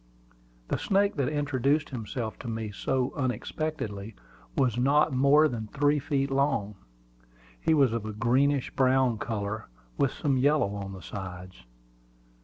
[0.69, 4.15] The snake that introduced himself to me so unexpectedly
[4.57, 6.73] was not more than three feet long.
[7.61, 9.67] He was of a greenish brown color,
[9.99, 11.65] with some yellow on the sides.